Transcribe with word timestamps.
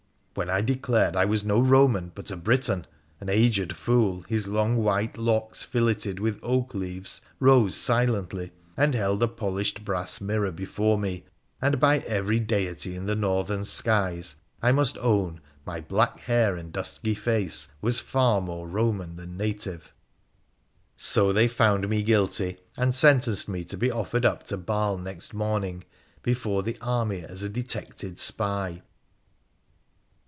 When 0.33 0.49
I 0.49 0.61
declared 0.61 1.17
I 1.17 1.25
was 1.25 1.43
no 1.43 1.59
Roman, 1.59 2.13
but 2.15 2.31
a 2.31 2.37
Briton— 2.37 2.87
an 3.19 3.27
aged 3.27 3.75
fool, 3.75 4.21
his 4.29 4.47
long 4.47 4.77
white 4.77 5.17
locks 5.17 5.65
filleted 5.65 6.21
with 6.21 6.39
oak 6.41 6.73
leaves, 6.73 7.21
rose 7.41 7.75
silently 7.75 8.53
and 8.77 8.95
held 8.95 9.21
a 9.21 9.27
polished 9.27 9.83
brass 9.83 10.21
mirror 10.21 10.53
before 10.53 10.97
me, 10.97 11.25
and 11.61 11.81
by 11.81 11.97
every 12.07 12.39
deity 12.39 12.95
in 12.95 13.07
the 13.07 13.15
Northern 13.15 13.65
skies 13.65 14.37
I 14.61 14.71
must 14.71 14.97
own 14.99 15.41
my 15.65 15.81
black 15.81 16.19
hair 16.21 16.55
and 16.55 16.71
dusky 16.71 17.13
face 17.13 17.67
was 17.81 17.99
far 17.99 18.39
more 18.39 18.69
Roman 18.69 19.17
than 19.17 19.35
native. 19.35 19.93
So 20.95 21.33
they 21.33 21.49
found 21.49 21.89
me 21.89 22.03
guilty, 22.03 22.57
and 22.77 22.95
sentenced 22.95 23.49
me 23.49 23.65
to 23.65 23.75
be 23.75 23.91
offered 23.91 24.23
up 24.23 24.45
to 24.45 24.55
Baal 24.55 24.97
next 24.97 25.33
morning 25.33 25.83
before 26.23 26.63
the 26.63 26.77
army 26.79 27.19
as 27.21 27.43
a 27.43 27.49
detected 27.49 28.17
spy. 28.17 28.81